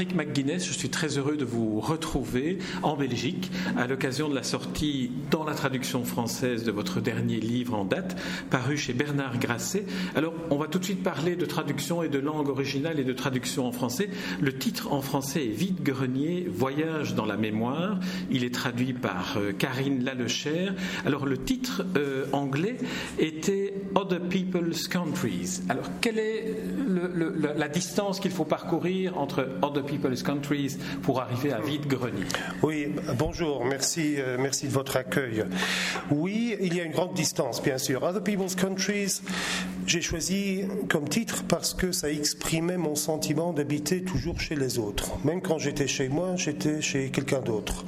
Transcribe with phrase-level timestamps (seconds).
[0.00, 4.42] Patrick McGuinness, je suis très heureux de vous retrouver en Belgique à l'occasion de la
[4.42, 8.18] sortie dans la traduction française de votre dernier livre en date,
[8.48, 9.84] paru chez Bernard Grasset.
[10.16, 13.12] Alors, on va tout de suite parler de traduction et de langue originale et de
[13.12, 14.08] traduction en français.
[14.40, 18.00] Le titre en français est Vide Grenier, Voyage dans la mémoire.
[18.30, 20.74] Il est traduit par euh, Karine Lalechère.
[21.04, 22.78] Alors, le titre euh, anglais
[23.18, 25.60] était Other People's Countries.
[25.68, 26.56] Alors, quelle est
[27.54, 32.24] la distance qu'il faut parcourir entre Other People's Countries pour arriver à Vide Grenier
[32.62, 35.44] Oui, bonjour, merci, euh, merci de votre accueil.
[36.12, 38.04] Oui, il y a une grande distance, bien sûr.
[38.04, 39.20] Other People's Countries,
[39.86, 45.18] j'ai choisi comme titre parce que ça exprimait mon sentiment d'habiter toujours chez les autres.
[45.24, 47.84] Même quand j'étais chez moi, j'étais chez quelqu'un d'autre.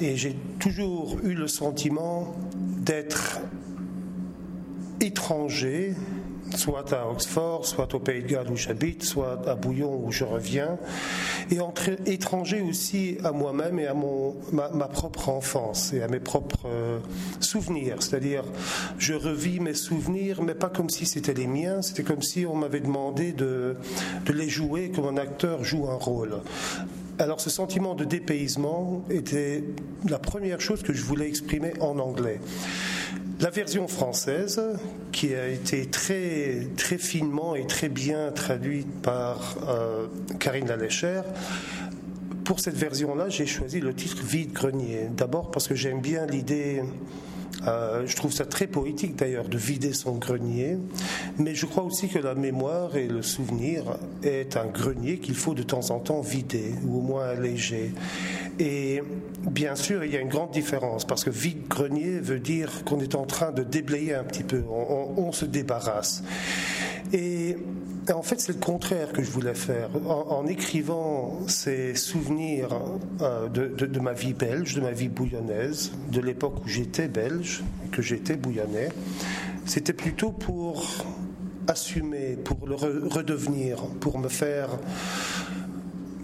[0.00, 3.40] Et j'ai toujours eu le sentiment d'être
[5.00, 5.94] étranger
[6.56, 10.24] soit à Oxford, soit au Pays de Galles où j'habite, soit à Bouillon où je
[10.24, 10.78] reviens,
[11.50, 16.20] et entre étranger aussi à moi-même et à mon, ma, propre enfance et à mes
[16.20, 16.98] propres euh,
[17.40, 17.96] souvenirs.
[18.00, 18.44] C'est-à-dire,
[18.98, 22.54] je revis mes souvenirs, mais pas comme si c'était les miens, c'était comme si on
[22.54, 23.76] m'avait demandé de,
[24.26, 26.40] de les jouer comme un acteur joue un rôle.
[27.20, 29.62] Alors ce sentiment de dépaysement était
[30.08, 32.40] la première chose que je voulais exprimer en anglais.
[33.40, 34.60] La version française,
[35.12, 40.06] qui a été très, très finement et très bien traduite par euh,
[40.38, 41.24] Karine Laléchère,
[42.44, 45.08] pour cette version-là, j'ai choisi le titre Vide Grenier.
[45.16, 46.82] D'abord parce que j'aime bien l'idée
[47.66, 50.78] euh, je trouve ça très poétique d'ailleurs de vider son grenier,
[51.38, 53.84] mais je crois aussi que la mémoire et le souvenir
[54.22, 57.92] est un grenier qu'il faut de temps en temps vider ou au moins alléger.
[58.60, 59.02] Et
[59.50, 63.00] bien sûr, il y a une grande différence parce que vide grenier veut dire qu'on
[63.00, 66.22] est en train de déblayer un petit peu, on, se débarrasse.
[67.14, 67.56] Et
[68.12, 69.88] en fait, c'est le contraire que je voulais faire.
[70.06, 72.68] En, écrivant ces souvenirs
[73.22, 78.02] euh, de, ma vie belge, de ma vie bouillonnaise, de l'époque où j'étais belge, que
[78.02, 78.90] j'étais bouillonnais,
[79.64, 80.84] c'était plutôt pour
[81.66, 84.68] assumer, pour le redevenir, pour me faire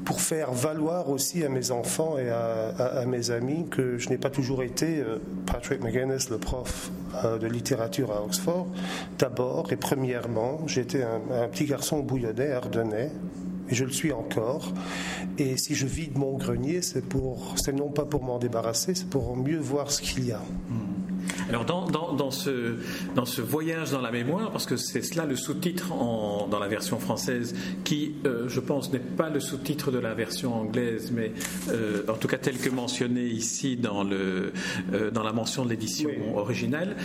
[0.06, 4.30] pour faire valoir aussi à mes enfants et à, mes amis que je n'ai pas
[4.30, 6.92] toujours été euh, Patrick McGuinness, le prof
[7.24, 8.68] euh, de littérature à Oxford.
[9.18, 13.10] D'abord et premièrement, j'étais un, un, petit garçon bouillonnais, ardennais,
[13.68, 14.72] et je le suis encore.
[15.38, 19.10] Et si je vide mon grenier, c'est pour, c'est non pas pour m'en débarrasser, c'est
[19.10, 20.40] pour mieux voir ce qu'il y a.
[21.48, 22.74] Alors dans, dans, ce,
[23.14, 25.90] dans ce voyage dans la mémoire, parce que c'est cela le sous-titre
[26.50, 30.54] dans la version française, qui euh, je pense n'est pas le sous-titre de la version
[30.54, 31.32] anglaise, mais
[31.68, 34.52] euh, en tout cas tel que mentionné ici dans, le,
[34.92, 36.96] euh, dans la mention de l'édition originale,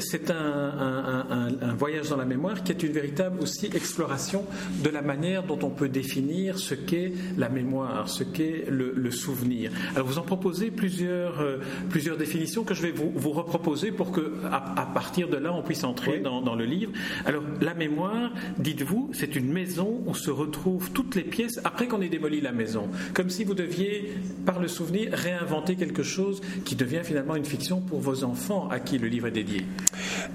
[0.00, 4.44] c'est un, un, voyage dans la mémoire qui est une véritable aussi exploration
[4.82, 9.10] de la manière dont on peut définir ce qu'est la mémoire, ce qu'est le, le,
[9.10, 9.70] souvenir.
[9.94, 11.44] Alors vous en proposez plusieurs,
[11.90, 15.62] plusieurs définitions que je vais vous, vous reproposer pour que, à, partir de là, on
[15.62, 16.92] puisse entrer dans, le livre.
[17.24, 22.00] Alors, la mémoire, dites-vous, c'est une maison où se retrouvent toutes les pièces après qu'on
[22.00, 22.88] ait démoli la maison.
[23.14, 27.80] Comme si vous deviez, par le souvenir, réinventer quelque chose qui devient finalement une fiction
[27.80, 29.66] pour vos enfants à qui le livre est dédié.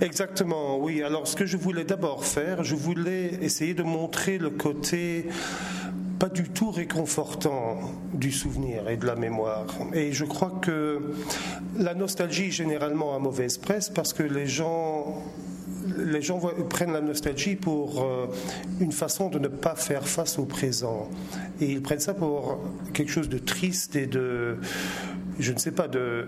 [0.01, 1.01] Exactement, oui.
[1.01, 5.25] Alors, ce que je voulais d'abord faire, je voulais essayer de montrer le côté
[6.21, 7.79] pas du tout réconfortant
[8.13, 9.65] du souvenir et de la mémoire.
[9.91, 11.15] Et je crois que
[11.79, 15.23] la nostalgie généralement a mauvaise presse parce que les gens
[15.97, 16.39] les gens
[16.69, 18.27] prennent la nostalgie pour euh,
[18.79, 21.09] une façon de ne pas faire face au présent.
[21.59, 22.59] Et ils prennent ça pour
[22.93, 24.57] quelque chose de triste et de,
[25.39, 26.27] je ne sais pas, de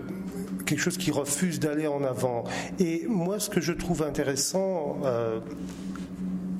[0.66, 2.42] quelque chose qui refuse d'aller en avant.
[2.80, 5.38] Et moi, ce que je trouve intéressant, euh,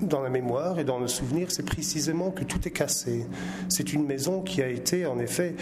[0.00, 3.26] dans la mémoire et dans le souvenir, c'est précisément que tout est cassé.
[3.68, 5.54] C'est une maison qui a été en effet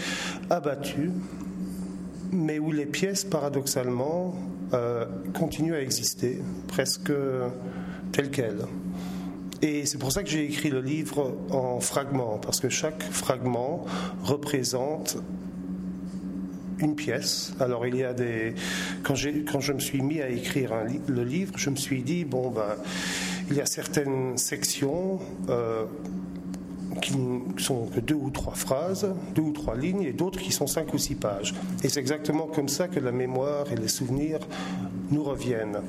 [0.49, 1.11] abattue,
[2.31, 4.35] mais où les pièces, paradoxalement,
[4.73, 7.11] euh, continuent à exister, presque
[8.11, 8.65] telles quelles.
[9.61, 13.85] Et c'est pour ça que j'ai écrit le livre en fragments, parce que chaque fragment
[14.23, 15.17] représente
[16.79, 17.53] une pièce.
[17.59, 18.55] Alors il y a des
[19.03, 19.15] quand
[19.49, 20.73] quand je me suis mis à écrire
[21.07, 22.75] le livre, je me suis dit bon ben
[23.49, 25.19] il y a certaines sections
[25.49, 25.85] euh,
[27.01, 27.13] qui
[27.57, 30.93] sont que deux ou trois phrases, deux ou trois lignes, et d'autres qui sont cinq
[30.93, 31.53] ou six pages.
[31.83, 34.39] Et c'est exactement comme ça que la mémoire et les souvenirs
[35.11, 35.79] nous reviennent.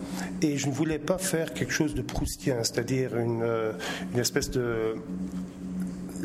[0.43, 3.73] Et je ne voulais pas faire quelque chose de proustien, c'est-à-dire une, euh,
[4.13, 4.97] une espèce de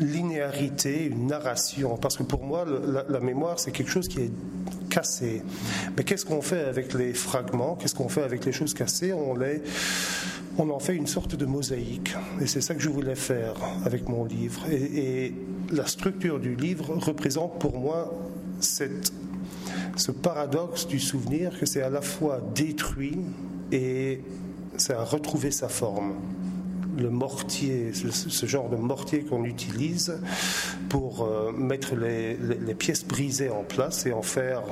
[0.00, 1.96] linéarité, une narration.
[1.96, 2.64] Parce que pour moi,
[3.08, 4.32] la, mémoire, c'est quelque chose qui est
[4.88, 5.42] cassé.
[5.96, 7.76] Mais qu'est-ce qu'on fait avec les fragments?
[7.76, 9.12] Qu'est-ce qu'on fait avec les choses cassées?
[9.12, 9.62] On les
[10.58, 12.14] on en fait une sorte de mosaïque.
[12.40, 13.54] Et c'est ça que je voulais faire
[13.84, 14.62] avec mon livre.
[14.70, 15.34] Et,
[15.72, 18.12] la structure du livre représente pour moi
[18.58, 23.20] ce paradoxe du souvenir que c'est à la fois détruit
[23.70, 24.20] et
[24.76, 26.14] ça a retrouvé sa forme
[26.98, 30.18] le mortier, ce, genre de mortier qu'on utilise
[30.88, 32.36] pour euh, mettre les,
[32.74, 34.62] pièces brisées en place et en faire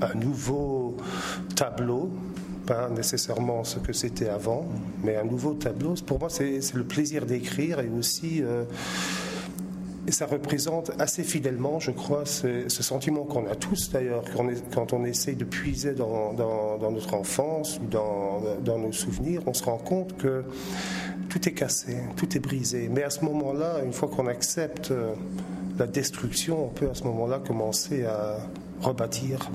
[0.00, 0.96] un nouveau
[1.54, 2.10] tableau
[2.66, 4.66] pas nécessairement ce que c'était avant,
[5.02, 5.94] mais un nouveau tableau.
[6.06, 8.42] Pour moi, c'est le plaisir d'écrire et aussi.
[8.42, 8.64] Euh,
[10.06, 14.22] et ça représente assez fidèlement, je crois, ce, sentiment qu'on a tous d'ailleurs,
[14.74, 16.34] quand on essaye de puiser dans,
[16.90, 20.44] notre enfance dans, dans, nos souvenirs, on se rend compte que
[21.30, 22.90] tout est cassé, tout est brisé.
[22.92, 25.14] Mais à ce moment-là, une fois qu'on accepte euh,
[25.78, 28.36] la destruction, on peut à ce moment-là commencer à
[28.80, 29.50] rebâtir.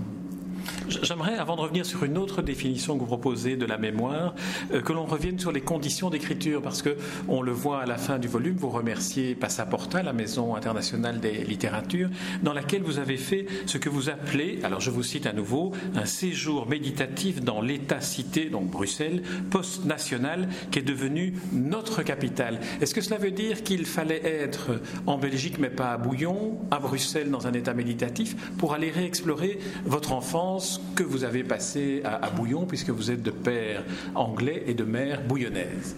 [1.03, 4.33] J'aimerais, avant de revenir sur une autre définition que vous proposez de la mémoire,
[4.73, 7.97] euh, que l'on revienne sur les conditions d'écriture, parce que on le voit à la
[7.97, 12.09] fin du volume, vous remerciez Passaporta, la Maison internationale des littératures,
[12.43, 15.73] dans laquelle vous avez fait ce que vous appelez, alors je vous cite à nouveau,
[15.95, 22.59] un séjour méditatif dans l'État-cité, donc Bruxelles, post-national, qui est devenu notre capitale.
[22.81, 24.71] Est-ce que cela veut dire qu'il fallait être
[25.05, 29.59] en Belgique, mais pas à Bouillon, à Bruxelles, dans un État méditatif, pour aller réexplorer
[29.85, 30.58] votre enfance
[30.95, 33.83] que vous avez passé à, Bouillon, puisque vous êtes de père
[34.15, 35.95] anglais et de mère bouillonnaise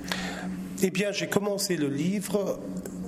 [0.83, 2.59] Eh bien, j'ai commencé le livre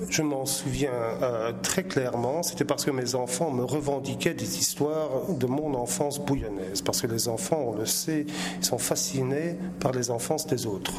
[0.09, 5.27] je m'en souviens euh, très clairement, c'était parce que mes enfants me revendiquaient des histoires
[5.29, 6.81] de mon enfance bouillonnaise.
[6.81, 8.25] Parce que les enfants, on le sait,
[8.61, 10.93] sont fascinés par les enfances des autres,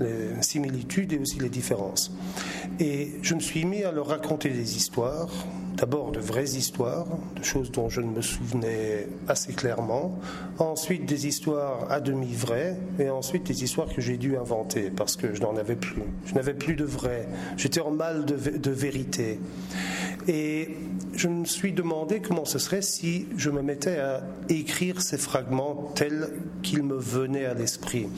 [0.00, 2.12] les similitudes et aussi les différences.
[2.80, 5.30] Et je me suis mis à leur raconter des histoires
[5.76, 10.18] d'abord de vraies histoires, de choses dont je ne me souvenais assez clairement,
[10.58, 15.16] ensuite des histoires à demi vraies, et ensuite des histoires que j'ai dû inventer parce
[15.16, 16.02] que je n'en avais plus.
[16.26, 17.26] Je n'avais plus de vrai.
[17.56, 19.38] J'étais en mal de, de vérité.
[20.28, 20.76] Et
[21.14, 25.90] je me suis demandé comment ce serait si je me mettais à écrire ces fragments
[25.96, 26.28] tels
[26.62, 28.08] qu'ils me venaient à l'esprit.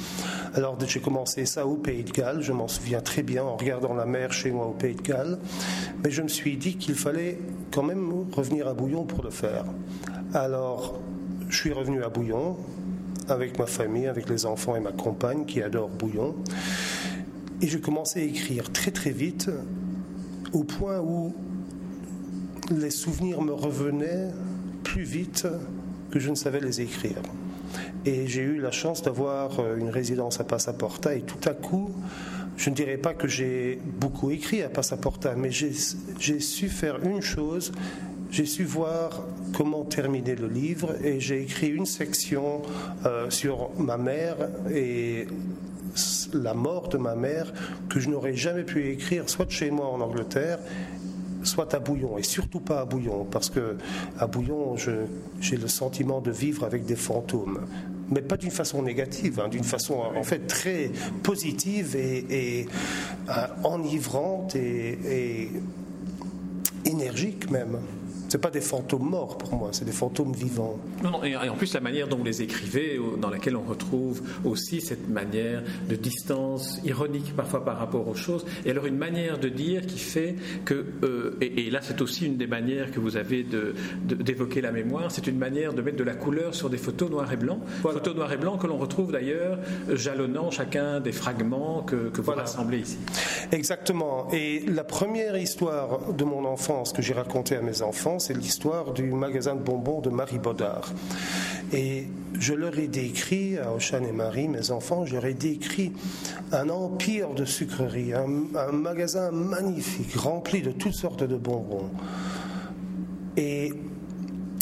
[0.55, 3.95] Alors j'ai commencé ça au Pays de Galles, je m'en souviens très bien en regardant
[3.95, 5.39] la mer chez moi au Pays de Galles,
[6.03, 7.39] mais je me suis dit qu'il fallait
[7.73, 9.65] quand même revenir à Bouillon pour le faire.
[10.35, 11.01] Alors
[11.49, 12.57] je suis revenu à Bouillon
[13.29, 16.35] avec ma famille, avec les enfants et ma compagne qui adore Bouillon,
[17.63, 19.51] et j'ai commencé à écrire très très vite
[20.53, 21.35] au point où
[22.71, 24.29] les souvenirs me revenaient
[24.83, 25.47] plus vite
[26.11, 27.17] que je ne savais les écrire.
[28.07, 31.91] Et j'ai eu la chance d'avoir euh, une résidence à Passaporta et tout à coup,
[32.57, 37.21] je ne dirais pas que j'ai beaucoup écrit à Passaporta, mais j'ai su faire une
[37.21, 37.73] chose,
[38.31, 39.25] j'ai su voir
[39.57, 42.63] comment terminer le livre et j'ai écrit une section
[43.07, 44.37] euh, sur ma mère
[44.73, 45.27] et
[46.33, 47.53] la mort de ma mère
[47.89, 50.59] que je n'aurais jamais pu écrire, soit chez moi en Angleterre,
[51.45, 53.77] soit à Bouillon, et surtout pas à Bouillon, parce que
[54.19, 54.77] à Bouillon,
[55.41, 57.61] j'ai le sentiment de vivre avec des fantômes.
[58.11, 60.91] Mais pas d'une façon négative, hein, d'une façon en fait très
[61.23, 62.67] positive et,
[63.31, 63.33] euh,
[63.65, 65.49] enivrante et
[66.85, 67.79] énergique même
[68.35, 70.77] c'est pas des fantômes morts pour moi, c'est des fantômes vivants.
[71.05, 74.81] Non, et en plus la manière dont vous les écrivez, dans laquelle on retrouve aussi
[74.81, 79.49] cette manière de distance ironique parfois par rapport aux choses, et alors une manière de
[79.49, 83.47] dire qui fait que, euh, et, là c'est aussi une des manières que vous avez
[84.05, 87.33] d'évoquer la mémoire, c'est une manière de mettre de la couleur sur des photos noir
[87.33, 89.61] et blanc, photos noir et blanc que l'on retrouve d'ailleurs
[89.93, 92.99] jalonnant chacun des fragments que, vous rassemblez ici.
[93.53, 94.27] Exactement.
[94.33, 98.95] Et la première histoire de mon enfance que j'ai racontée à mes enfants, c'est l'histoire
[98.95, 100.91] du magasin de bonbons de Marie Baudard.
[101.75, 102.07] Et
[102.41, 105.93] je leur ai décrit, à Ochan et Marie, mes enfants, je leur ai décrit
[106.51, 111.91] un empire de sucreries, un, magasin magnifique, rempli de toutes sortes de bonbons.
[113.37, 113.75] Et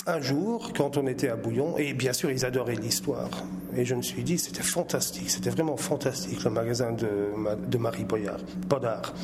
[0.08, 3.30] un jour, quand on était à Bouillon, et bien sûr, ils adoraient l'histoire.
[3.76, 7.28] Et je me suis dit, c'était fantastique, c'était vraiment fantastique, le magasin de,
[7.68, 9.14] de Marie Baudard.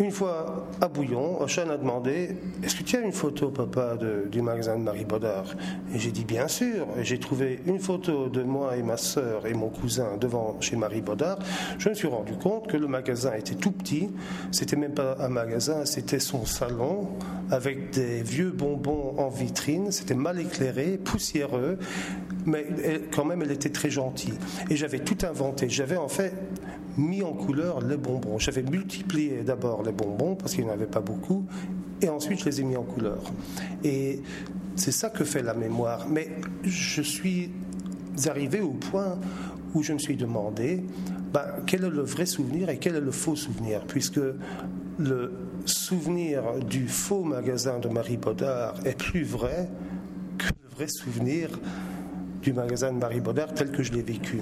[0.00, 3.96] Une fois à Bouillon, Ochan a demandé Est-ce que tu as une photo, papa,
[4.30, 5.56] du magasin de Marie Baudard
[5.92, 6.86] Et j'ai dit Bien sûr.
[6.96, 10.76] Et j'ai trouvé une photo de moi et ma sœur et mon cousin devant chez
[10.76, 11.40] Marie Baudard.
[11.80, 14.08] Je me suis rendu compte que le magasin était tout petit.
[14.52, 17.08] C'était même pas un magasin, c'était son salon
[17.50, 19.90] avec des vieux bonbons en vitrine.
[19.90, 21.76] C'était mal éclairé, poussiéreux,
[22.46, 22.66] mais
[23.14, 24.34] quand même, elle était très gentille.
[24.70, 25.68] Et j'avais tout inventé.
[25.68, 26.32] J'avais en fait
[26.98, 28.38] mis en couleur les bonbons.
[28.38, 31.46] J'avais multiplié d'abord les bonbons parce qu'il n'y en avait pas beaucoup,
[32.02, 33.22] et ensuite je les ai mis en couleur.
[33.84, 34.20] Et
[34.76, 36.06] c'est ça que fait la mémoire.
[36.08, 36.28] Mais
[36.62, 37.50] je suis
[38.26, 39.18] arrivé au point
[39.74, 40.82] où je me suis demandé
[41.32, 44.20] ben, quel est le vrai souvenir et quel est le faux souvenir, puisque
[44.98, 45.32] le
[45.66, 49.68] souvenir du faux magasin de Marie Baudard est plus vrai
[50.38, 51.50] que le vrai souvenir
[52.42, 54.40] du magasin de Marie Baudard tel que je l'ai vécu.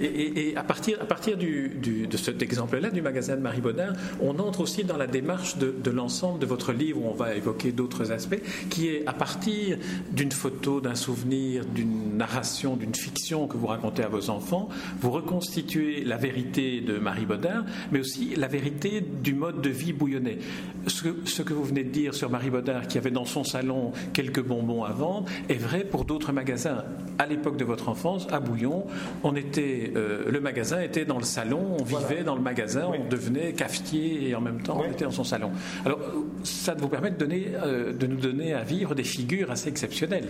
[0.00, 4.60] Et, à partir, à partir de cet exemple-là, du magasin de Marie Baudin, on entre
[4.60, 8.40] aussi dans la démarche de, l'ensemble de votre livre, où on va évoquer d'autres aspects,
[8.70, 9.78] qui est à partir
[10.12, 14.68] d'une photo, d'un souvenir, d'une narration, d'une fiction que vous racontez à vos enfants,
[15.00, 19.92] vous reconstituez la vérité de Marie Baudin, mais aussi la vérité du mode de vie
[19.92, 20.38] bouillonnais.
[20.86, 23.92] Ce ce que vous venez de dire sur Marie Baudin, qui avait dans son salon
[24.12, 26.84] quelques bonbons à vendre, est vrai pour d'autres magasins.
[27.18, 28.86] À l'époque de votre enfance, à Bouillon,
[29.22, 33.08] on était euh, le magasin était dans le salon, on vivait dans le magasin, on
[33.08, 35.50] devenait cafetier et en même temps on était dans son salon.
[35.84, 36.00] Alors
[36.44, 40.28] ça vous permet de, donner, euh, de nous donner à vivre des figures assez exceptionnelles.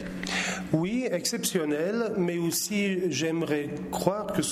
[0.72, 4.42] Oui, exceptionnelles, mais aussi j'aimerais croire que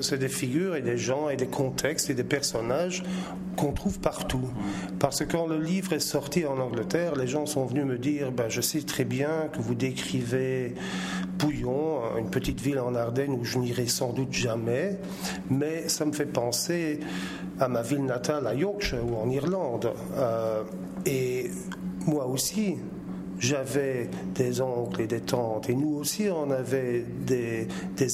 [0.00, 3.02] c'est des figures et des gens et des contextes et des personnages
[3.56, 4.50] qu'on trouve partout.
[4.98, 8.30] Parce que quand le livre est sorti en Angleterre, les gens sont venus me dire
[8.30, 10.74] ben, Je sais très bien que vous décrivez
[11.38, 14.45] Bouillon, une petite ville en Ardennes où je n'irai sans doute jamais,
[15.50, 17.00] mais ça me fait penser
[17.58, 19.92] à ma ville natale à Yorkshire ou en Irlande.
[20.16, 20.62] Euh,
[21.04, 21.50] et
[22.06, 22.76] moi aussi,
[23.38, 27.68] j'avais des oncles et des tantes, et nous aussi on avait des,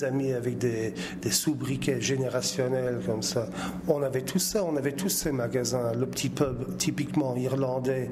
[0.05, 3.49] amis avec des, des sobriquets générationnels comme ça.
[3.89, 8.11] On avait tout ça, on avait tous ces magasins, le petit pub typiquement irlandais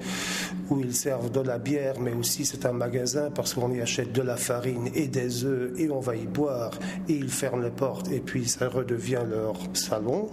[0.69, 4.13] où ils servent de la bière, mais aussi c'est un magasin parce qu'on y achète
[4.13, 6.73] de la farine et des œufs et on va y boire
[7.09, 10.29] et ils ferment les portes et puis ça redevient leur salon.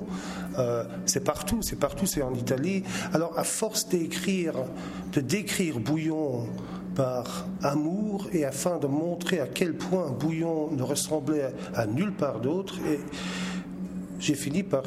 [0.59, 2.83] Euh, c'est partout, c'est partout, c'est en Italie.
[3.13, 4.53] Alors à force d'écrire,
[5.13, 6.47] de décrire Bouillon,
[6.97, 12.39] par amour et afin de montrer à quel point Bouillon ne ressemblait à, nulle part
[12.39, 12.73] d'autre.
[12.91, 12.99] Et
[14.19, 14.81] j'ai fini par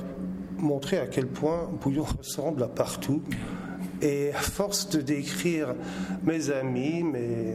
[0.58, 3.22] montrer à quel point Bouillon ressemble à partout.
[4.02, 5.74] Et à force de décrire
[6.24, 7.04] mes amis,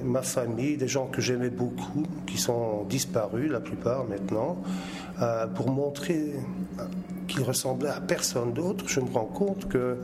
[0.03, 4.61] ma famille, des gens que j'aimais beaucoup, qui sont disparus la plupart maintenant,
[5.21, 6.33] euh, pour montrer
[7.27, 9.97] qu'il ressemblait à personne d'autre, je me rends compte que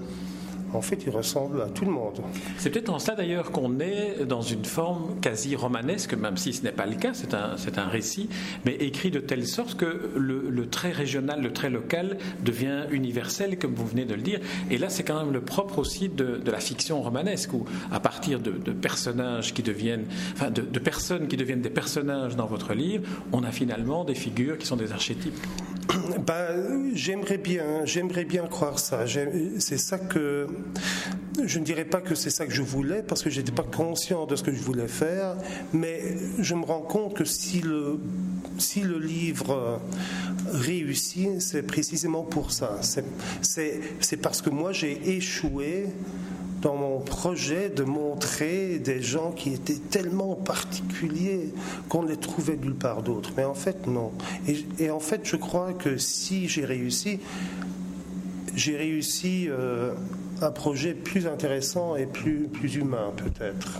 [0.74, 2.22] en fait, il ressemble à tout le monde.
[2.58, 6.63] C'est peut-être en cela d'ailleurs qu'on est dans une forme quasi romanesque, même si ce
[6.63, 8.30] n'est pas le cas, c'est un, un, récit,
[8.66, 13.74] mais écrit de telle sorte que le, trait régional, le trait local devient universel, comme
[13.74, 14.40] vous venez de le dire.
[14.70, 18.40] Et là, c'est quand même le propre aussi de, la fiction romanesque, où à partir
[18.40, 23.04] de, personnages qui deviennent, enfin, de, de personnes qui deviennent des personnages dans votre livre,
[23.32, 25.36] on a finalement des figures qui sont des archétypes.
[26.26, 29.06] Ben, j'aimerais bien, j'aimerais bien croire ça.
[29.60, 30.48] C'est ça que
[31.44, 33.64] je ne dirais pas que c'est ça que je voulais parce que je n'étais pas
[33.64, 35.36] conscient de ce que je voulais faire,
[35.74, 38.00] mais je me rends compte que si le
[38.58, 39.82] si le livre
[40.52, 42.80] réussit, c'est précisément pour ça.
[43.42, 45.88] C'est parce que moi j'ai échoué
[46.62, 51.53] dans mon projet de montrer des gens qui étaient tellement particuliers
[51.89, 53.32] qu'on les trouvait nulle part d'autre.
[53.36, 54.12] Mais en fait, non.
[54.80, 57.20] Et, en fait, je crois que si j'ai réussi,
[58.56, 59.94] j'ai réussi euh,
[60.44, 63.80] un projet plus intéressant et plus, plus humain peut-être.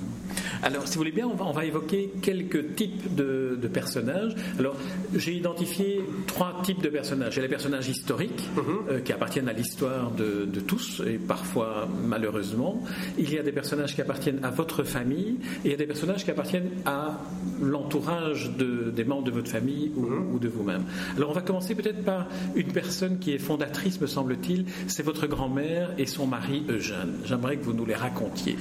[0.64, 4.36] Alors, si vous voulez bien, on va, évoquer quelques types de, personnages.
[4.60, 4.76] Alors,
[5.16, 7.36] j'ai identifié trois types de personnages.
[7.36, 8.64] Il y a les personnages historiques mhm.
[8.90, 12.84] euh, qui appartiennent à l'histoire de, tous et parfois malheureusement.
[13.18, 15.88] Il y a des personnages qui appartiennent à votre famille et il y a des
[15.88, 17.20] personnages qui appartiennent à
[17.62, 20.34] l'entourage des membres de votre famille ou, mhm.
[20.34, 20.84] ou de vous-même.
[21.18, 24.66] Alors, on va commencer peut-être par une personne qui est fondatrice, me semble-t-il.
[24.88, 27.20] C'est votre grand-mère et son mari Eugène.
[27.26, 28.58] J'aimerais que vous nous les racontiez.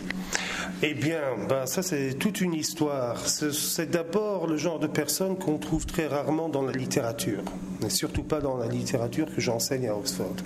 [0.83, 3.19] Eh bien, ben, ça c'est toute une histoire.
[3.29, 7.43] C'est d'abord le genre de personne qu'on trouve très rarement dans la littérature,
[7.83, 10.37] mais surtout pas dans la littérature que j'enseigne à Oxford.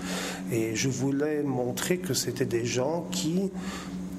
[0.50, 3.50] Et je voulais montrer que c'était des gens qui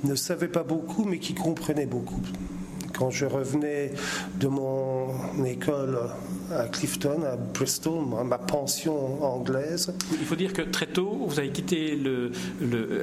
[0.03, 2.21] ne savaient pas beaucoup, mais qui comprenaient beaucoup
[2.97, 3.91] quand je revenais
[4.39, 5.07] de mon
[5.45, 5.99] école
[6.51, 9.93] à Clifton, à Bristol, ma pension anglaise.
[10.11, 12.31] Il faut dire que très tôt, vous avez quitté le,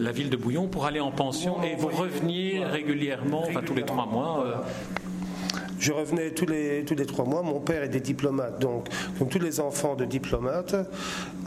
[0.00, 3.84] la ville de Bouillon pour aller en pension et vous reveniez régulièrement, enfin tous les
[3.84, 4.44] trois mois.
[4.46, 4.54] Euh.
[5.78, 7.42] Je revenais tous les, tous les trois mois.
[7.42, 8.86] Mon père était diplomate, donc
[9.18, 10.76] comme tous les enfants de diplomates,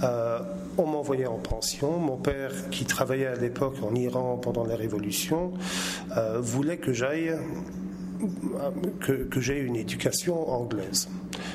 [0.03, 0.39] euh,
[0.77, 1.99] on m'envoyait en pension.
[1.99, 5.53] Mon père, qui travaillait à l'époque en Iran pendant la Révolution,
[6.17, 7.33] euh, voulait que j'aille
[9.01, 11.07] que, que j'ai une éducation anglaise.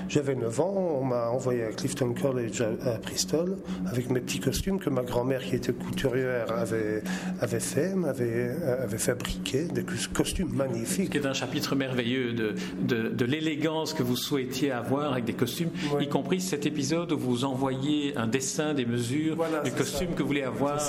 [0.09, 4.79] J'avais 9 ans, on m'a envoyé à Clifton College à, Bristol avec mes petits costumes
[4.79, 7.03] que ma grand-mère, qui était couturière, avait,
[7.41, 8.51] avait fait, m'avait
[8.83, 11.11] avait fabriqué, des costumes magnifiques.
[11.13, 12.55] C'est un chapitre merveilleux de,
[13.09, 17.45] de, l'élégance que vous souhaitiez avoir avec des costumes, y compris cet épisode où vous
[17.45, 20.81] envoyez un dessin des mesures du costume que vous voulez avoir.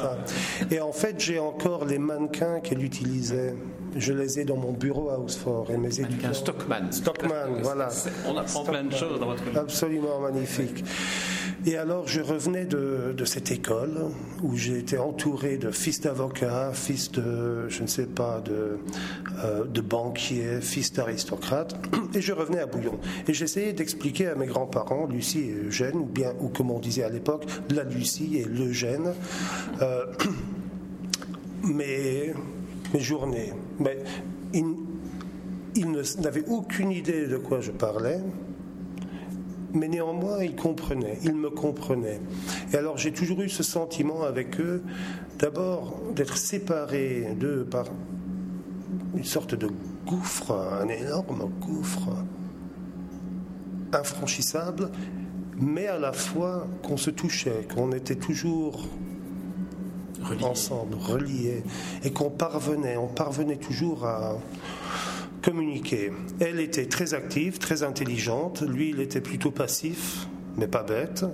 [0.69, 3.55] Et en fait, j'ai encore les mannequins qu'elle utilisait.
[3.95, 5.67] Je les ai dans mon bureau à Oxford.
[5.71, 6.33] Et mes étudiants...
[6.33, 6.91] Stockman.
[6.91, 7.89] Stockman, voilà.
[8.27, 10.83] On apprend plein de choses dans votre Absolument magnifique.
[11.65, 14.09] Et alors, je revenais de, de cette école
[14.41, 18.79] où j'ai été entouré de fils d'avocats, fils de, je ne sais pas, de,
[19.43, 21.75] euh, de banquiers, fils d'aristocrates.
[22.15, 22.99] Et je revenais à Bouillon.
[23.27, 27.03] Et j'essayais d'expliquer à mes grands-parents, Lucie et Eugène, ou bien, ou comme on disait
[27.03, 29.13] à l'époque, la Lucie et l'Eugène,
[29.81, 30.05] euh,
[31.63, 32.33] mes,
[32.93, 33.53] mes journées.
[33.81, 33.97] Mais
[34.53, 38.19] ils, n'avaient aucune idée de quoi je parlais
[39.73, 42.19] mais néanmoins ils comprenaient, ils me comprenaient.
[42.73, 44.83] Et alors j'ai toujours eu ce sentiment avec eux,
[45.39, 47.85] d'abord d'être séparé d'eux par
[49.15, 49.69] une sorte de
[50.05, 52.09] gouffre, un énorme gouffre
[53.93, 54.91] infranchissable,
[55.57, 58.87] mais à la fois qu'on se touchait, qu'on était toujours
[60.43, 61.63] ensemble, reliés,
[62.03, 64.37] et qu'on parvenait, on parvenait toujours à
[65.41, 66.11] communiquer.
[66.39, 71.25] Elle était très active, très intelligente, lui il était plutôt passif, mais pas bête.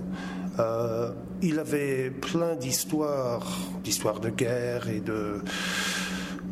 [0.59, 5.41] Euh, il avait plein d'histoires, d'histoires de guerre et de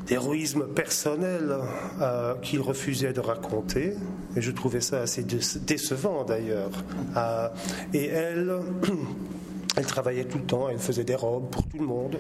[0.08, 1.56] d'héroïsme personnel
[2.00, 3.94] euh, qu'il refusait de raconter,
[4.36, 6.70] et je trouvais ça assez décevant d'ailleurs.
[7.18, 7.48] Euh,
[7.94, 8.60] et elle,
[9.78, 12.18] Elle travaillait tout le temps, elle faisait des robes pour tout le monde.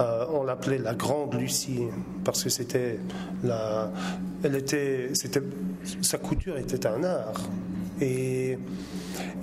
[0.00, 1.82] Euh, on l'appelait la grande Lucie
[2.24, 2.98] parce que c'était
[3.42, 3.92] la,
[4.42, 5.42] elle était, c'était,
[6.00, 7.40] sa couture était un art
[8.00, 8.58] et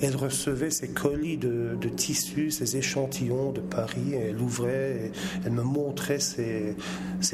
[0.01, 4.13] elle recevait ses colis de, tissus, ses échantillons de Paris.
[4.13, 5.11] Et elle ouvrait,
[5.45, 6.75] elle me montrait ses,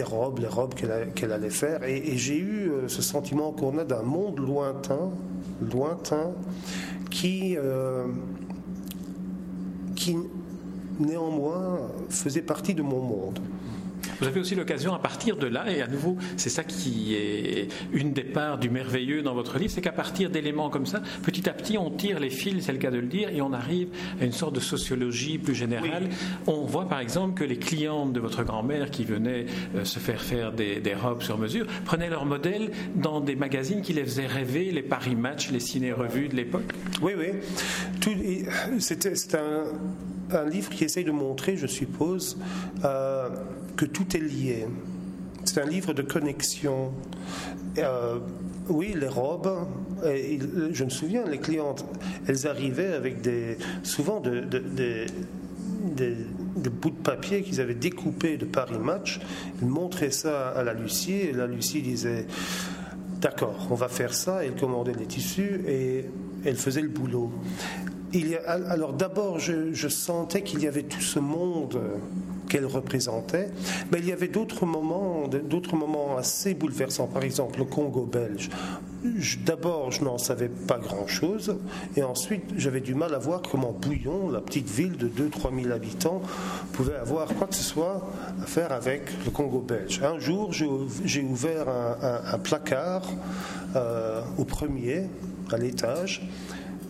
[0.04, 1.84] robes, les robes qu'elle, allait faire.
[1.84, 5.12] Et, j'ai eu euh, ce sentiment qu'on a d'un monde lointain,
[5.62, 6.32] lointain,
[7.10, 8.06] qui euh,
[9.98, 10.16] qui
[11.00, 11.80] néanmoins
[12.10, 13.40] faisait partie de mon monde.
[14.20, 17.68] Vous avez aussi l'occasion à partir de là, et à nouveau, c'est ça qui est
[17.92, 21.50] une des parts du merveilleux dans votre livre, c'est qu'à partir d'éléments comme ça, petit
[21.50, 23.90] à petit, on tire les fils, c'est le cas de le dire, et on arrive
[24.20, 26.10] à une sorte de sociologie plus générale.
[26.48, 30.22] On voit par exemple que les clientes de votre grand-mère qui venaient euh, se faire
[30.22, 34.72] faire des, robes sur mesure prenaient leur modèle dans des magazines qui les faisaient rêver,
[34.72, 36.74] les Paris Match, les ciné-revues de l'époque.
[37.02, 37.28] Oui, oui.
[38.80, 39.64] C'est un,
[40.32, 42.38] un livre qui essaye de montrer, je suppose,
[42.84, 43.30] euh,
[43.78, 44.66] que tout est lié.
[45.46, 46.92] C'est un livre de connexion.
[47.78, 48.20] Euh,
[48.68, 49.66] oui, les robes,
[50.04, 51.86] je me souviens, les clientes,
[52.28, 55.06] elles arrivaient avec des, souvent des
[56.70, 59.22] bouts de papier qu'ils avaient découpés de Paris Match.
[59.62, 62.26] Ils montraient ça à la Lucie et la Lucie disait
[63.22, 64.44] D'accord, on va faire ça.
[64.44, 66.06] Elle commandait les tissus et
[66.44, 67.32] elle faisait le boulot.
[68.46, 71.80] Alors d'abord, je sentais qu'il y avait tout ce monde
[72.48, 73.50] qu'elle représentait,
[73.92, 77.08] mais il y avait d'autres moments, d'autres moments assez bouleversants.
[77.08, 78.50] Par exemple, le Congo belge.
[79.46, 81.58] D'abord, je n'en savais pas grand-chose,
[81.96, 85.74] et ensuite, j'avais du mal à voir comment Bouillon, la petite ville de 2-3 000
[85.74, 86.22] habitants,
[86.74, 88.08] pouvait avoir quoi que ce soit
[88.42, 90.02] à faire avec le Congo belge.
[90.04, 93.04] Un jour, j'ai ouvert un, placard
[93.76, 95.04] euh, au premier,
[95.52, 96.28] à l'étage,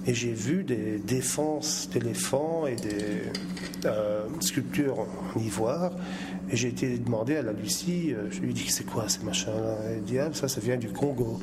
[0.08, 3.24] et j'ai vu des défenses d'éléphants et des
[3.86, 5.00] euh, sculptures
[5.36, 5.92] en ivoire.
[6.50, 9.24] Et j'ai été demandé à la Lucie, euh, je lui ai dit c'est quoi ces
[9.24, 9.78] machins-là?
[9.90, 11.40] Elle dit ah, ça, ça vient du Congo.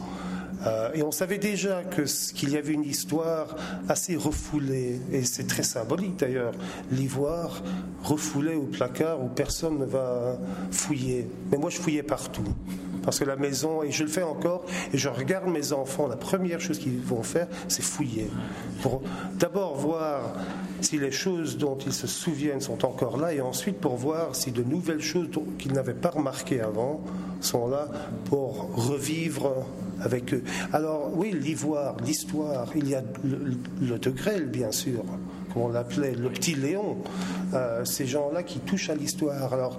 [0.67, 3.55] Euh, et on savait déjà qu'il y avait une histoire
[3.87, 6.55] assez refoulée, et c'est très symbolique d'ailleurs,
[6.91, 7.63] l'ivoire
[8.03, 10.39] refoulé au placard où personne ne va
[10.71, 11.27] fouiller.
[11.51, 12.47] Mais moi je fouillais partout.
[13.05, 16.17] Parce que la maison, et je le fais encore, et je regarde mes enfants, la
[16.17, 18.31] première chose qu'ils vont faire, c'est fouiller.
[18.83, 19.03] Pour
[19.39, 20.35] d'abord voir
[20.81, 24.53] si les choses dont ils se souviennent sont encore là, et ensuite pour voir si
[24.53, 27.01] de nouvelles choses qu'ils n'avaient pas remarquées avant
[27.41, 27.89] sont là
[28.27, 29.67] pour revivre
[30.01, 30.43] avec eux.
[30.73, 35.05] Alors oui, l'ivoire, l'histoire, il y a le, degré, bien sûr,
[35.53, 36.99] comme on l'appelait, le petit Léon,
[37.55, 39.53] euh, ces gens-là qui touchent à l'histoire.
[39.53, 39.79] Alors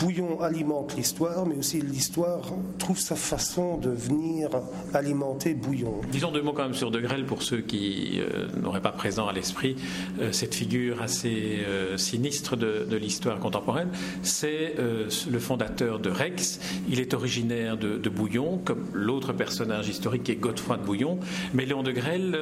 [0.00, 2.40] Bouillon alimente l'histoire, mais aussi l'histoire
[2.78, 4.48] trouve sa façon de venir
[4.94, 6.00] alimenter Bouillon.
[6.10, 9.28] Disons deux mots quand même sur De Grelle pour ceux qui euh, n'auraient pas présent
[9.28, 9.76] à l'esprit
[10.18, 13.88] euh, cette figure assez euh, sinistre de, l'histoire contemporaine.
[14.22, 16.60] C'est le fondateur de Rex.
[16.88, 21.18] Il est originaire de, Bouillon, comme l'autre personnage historique qui est Godefroy de Bouillon.
[21.54, 22.36] Mais Léon De Grelle,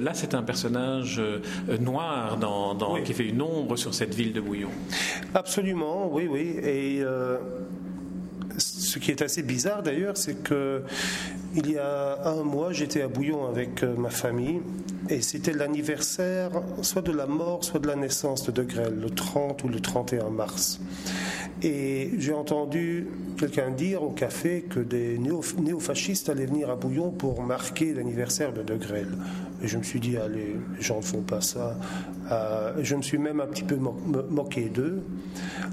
[0.00, 1.20] là, c'est un personnage
[1.80, 4.70] noir dans, qui fait une ombre sur cette ville de Bouillon.
[5.34, 6.56] Absolument, oui, oui.
[6.62, 7.38] Et euh,
[8.58, 10.82] ce qui est assez bizarre d'ailleurs, c'est que
[11.54, 14.60] il y a un mois, j'étais à Bouillon avec euh, ma famille
[15.08, 16.50] et c'était l'anniversaire
[16.82, 19.80] soit de la mort, soit de la naissance de De Grelle, le 30 ou le
[19.80, 20.80] 31 mars.
[21.62, 23.08] Et j'ai entendu
[23.38, 28.62] quelqu'un dire au café que des néo-fascistes allaient venir à Bouillon pour marquer l'anniversaire de
[28.62, 29.16] De Grelle.
[29.62, 31.76] Et je me suis dit, allez, les gens ne font pas ça.
[32.30, 35.02] Euh, je me suis même un petit peu moqué d'eux.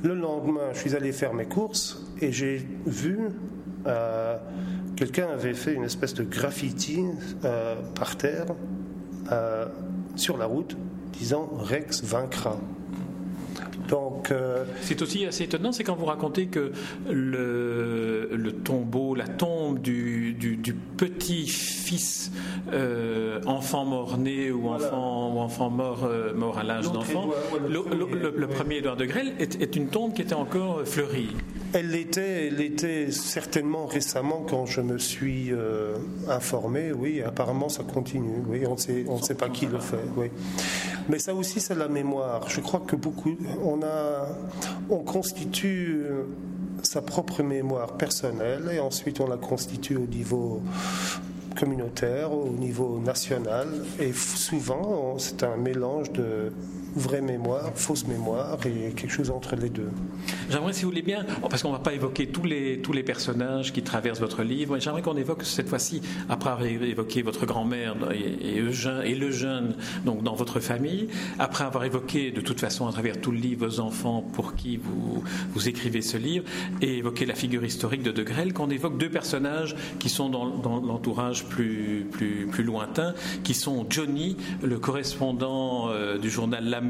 [0.04, 3.30] Le lendemain, je suis allé faire mes courses et j'ai vu
[3.86, 4.38] euh,
[4.96, 7.04] quelqu'un avait fait une espèce de graffiti
[7.44, 8.46] euh, par terre
[10.16, 10.78] sur la route
[11.14, 12.58] disant Rex vaincra.
[13.88, 16.72] Donc, euh, c'est aussi assez étonnant, c'est quand vous racontez que
[17.10, 22.32] le, le tombeau, la tombe du, du, petit-fils
[22.72, 27.30] euh, enfant mort-né ou, enfant, ou enfant mort, euh, mort à l'âge d'enfant,
[27.68, 31.30] le, premier Édouard de Grelle est, est, une tombe qui était encore fleurie.
[31.74, 35.52] Elle l'était, elle l'était certainement récemment quand je me suis
[36.30, 36.94] informé.
[36.94, 38.42] Oui, apparemment ça continue.
[38.48, 40.06] Oui, on sait, on ne sait pas qui le fait.
[40.16, 40.30] Oui.
[41.08, 42.50] Mais ça aussi, c'est la mémoire.
[42.50, 44.15] Je crois que beaucoup, on, a,
[44.90, 46.04] on constitue
[46.84, 50.62] sa propre mémoire personnelle et ensuite on la constitue au niveau
[51.56, 53.68] communautaire, au niveau national.
[54.00, 56.52] Et souvent, c'est un mélange de
[56.96, 59.90] vraie mémoire, fausse mémoire et quelque chose entre les deux.
[60.50, 63.04] J'aimerais, si vous voulez bien, parce qu'on ne va pas évoquer tous les, tous les
[63.04, 67.96] personnages qui traversent votre livre, j'aimerais qu'on évoque cette fois-ci, après avoir évoqué votre grand-mère
[68.14, 71.08] et, et le jeune donc dans votre famille,
[71.40, 74.78] après avoir évoqué de toute façon à travers tout le livre vos enfants pour qui
[74.78, 76.46] vous, vous écrivez ce livre,
[76.82, 80.46] et évoqué la figure historique de De Grelle, qu'on évoque deux personnages qui sont dans,
[80.46, 86.82] dans l'entourage plus, plus, plus lointain, qui sont Johnny, le correspondant euh, du journal La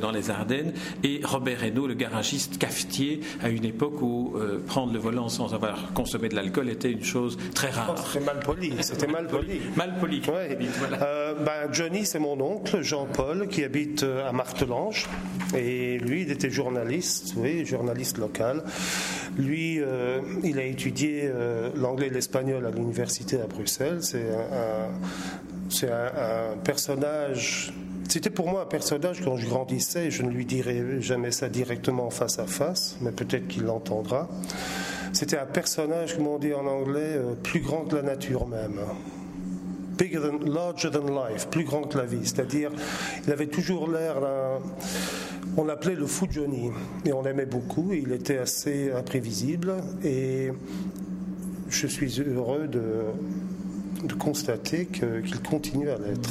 [0.00, 0.72] dans les Ardennes,
[1.04, 5.54] et Robert Reynaud, le garagiste cafetier, à une époque où euh, prendre le volant sans
[5.54, 7.94] avoir consommé de l'alcool était une chose très rare.
[7.96, 8.72] Oh, c'était mal poli.
[8.80, 9.60] C'était mal poli.
[9.76, 10.22] mal poli.
[10.30, 15.08] Euh, ben, Johnny, c'est mon oncle, Jean-Paul, qui habite euh, à Martelange.
[15.56, 18.62] Et lui, il était journaliste, oui, journaliste local.
[19.36, 19.80] Lui,
[20.44, 21.30] il a étudié
[21.74, 23.98] l'anglais et l'espagnol à l'université à Bruxelles.
[24.02, 27.72] C'est un, un, un personnage
[28.10, 32.10] c'était pour moi un personnage quand je grandissais, je ne lui dirais jamais ça directement
[32.10, 34.28] face à face, mais peut-être qu'il l'entendra.
[35.12, 38.80] C'était un personnage, comme on dit en anglais, euh, plus grand que la nature même.
[39.96, 42.22] Bigger than, larger than life, plus grand que la vie.
[42.24, 42.72] C'est-à-dire,
[43.26, 44.16] il avait toujours l'air.
[45.56, 46.70] On l'appelait le fou Johnny.
[47.04, 47.92] Et on l'aimait beaucoup.
[47.92, 49.74] il était assez imprévisible.
[50.02, 50.52] Et
[51.68, 56.30] je suis heureux de constater qu'il continue à l'être.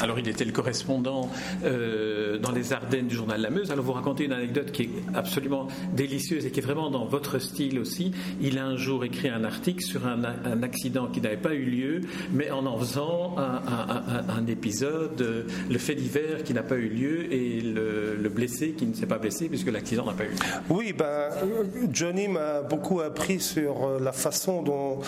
[0.00, 1.30] Alors, il était le correspondant
[1.64, 3.70] euh, dans les Ardennes du journal La Meuse.
[3.70, 7.38] Alors, vous racontez une anecdote qui est absolument délicieuse et qui est vraiment dans votre
[7.38, 8.12] style aussi.
[8.40, 10.24] Il a un jour écrit un article sur un,
[10.62, 12.00] accident qui n'avait pas eu lieu,
[12.32, 17.32] mais en en faisant un, épisode, euh, le fait divers qui n'a pas eu lieu
[17.32, 20.36] et le, blessé qui ne s'est pas blessé puisque l'accident n'a pas eu lieu.
[20.70, 21.28] Oui, ben,
[21.92, 24.98] Johnny m'a beaucoup appris sur euh, la façon dont.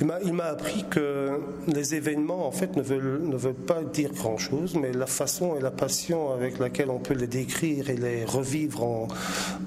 [0.00, 4.33] Il m'a appris que les événements, en fait, ne veulent, ne veulent pas dire grand
[4.38, 8.24] chose mais la façon et la passion avec laquelle on peut les décrire et les
[8.24, 9.08] revivre en,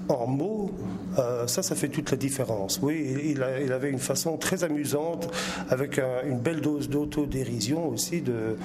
[0.10, 0.71] en mots,
[1.17, 2.80] euh, ça, ça fait toute la différence.
[2.82, 5.30] Oui, il, avait une façon très amusante,
[5.69, 8.56] avec une belle dose d'autodérision aussi, de,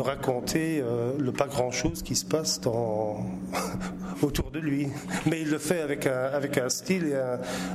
[0.00, 2.60] raconter euh, le pas grand-chose qui se passe
[4.22, 4.88] autour de lui.
[5.26, 7.16] Mais il le fait avec un, style et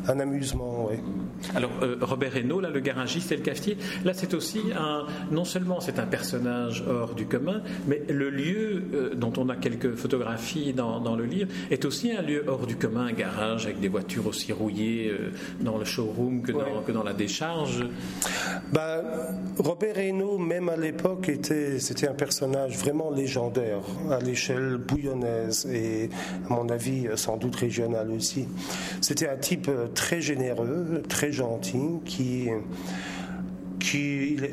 [0.09, 0.89] un, amusement.
[1.53, 5.05] Alors, euh, Robert Reynaud, là, le garagiste et le cafetier, là, c'est aussi un.
[5.31, 9.95] Non seulement c'est un personnage hors du commun, mais le lieu dont on a quelques
[9.95, 13.87] photographies dans, le livre est aussi un lieu hors du commun, un garage avec des
[13.87, 17.85] voitures aussi rouillées euh, dans le showroom que, dans, que dans la décharge.
[18.71, 19.01] Bah,
[19.57, 26.09] Robert Reynaud, même à l'époque, était, c'était un personnage vraiment légendaire à l'échelle bouillonnaise et,
[26.49, 28.47] à mon avis, sans doute régional aussi.
[29.01, 32.49] C'était un type euh, très généreux, très gentil, qui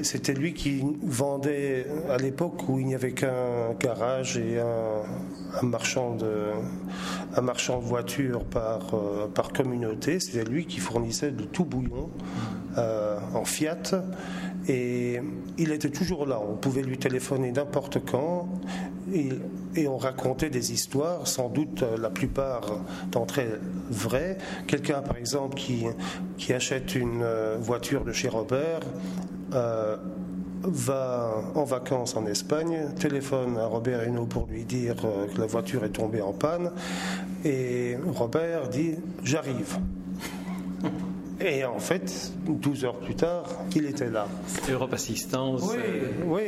[0.02, 6.14] c'était lui qui vendait à l'époque où il n'y avait qu'un garage et un, marchand
[6.14, 6.50] de
[7.36, 10.20] un voitures par euh, par communauté.
[10.20, 12.10] C'était lui qui fournissait de tout bouillon
[12.78, 13.82] euh, en Fiat
[14.68, 15.20] et
[15.58, 16.40] il était toujours là.
[16.40, 18.48] On pouvait lui téléphoner n'importe quand
[19.12, 22.62] et, on racontait des histoires, sans doute euh, la plupart
[23.10, 24.38] d'entre elles vraies.
[24.66, 25.84] Quelqu'un, par exemple, qui,
[26.36, 27.24] qui achète une
[27.60, 28.80] voiture de chez Robert
[29.54, 29.96] euh,
[30.64, 35.46] va en vacances en Espagne, téléphone à Robert Hinault pour lui dire euh, que la
[35.46, 36.70] voiture est tombée en panne,
[37.44, 38.94] et Robert dit
[39.24, 39.78] J'arrive.
[41.44, 44.28] Et en fait, 12 heures plus tard, il était là.
[44.70, 45.62] Europe Assistance.
[45.62, 46.42] Oui, euh, oui